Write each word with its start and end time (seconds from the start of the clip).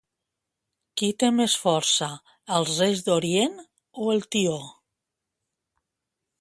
Qui 1.01 1.09
té 1.23 1.29
més 1.39 1.57
força, 1.65 2.09
els 2.59 2.73
reis 2.85 3.05
d'orient 3.11 3.55
o 4.07 4.11
el 4.17 4.27
tió? 4.37 4.59